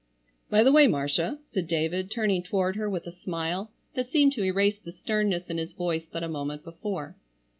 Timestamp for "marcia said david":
0.87-2.09